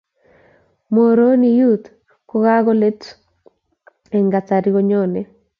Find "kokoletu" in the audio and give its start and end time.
2.29-3.07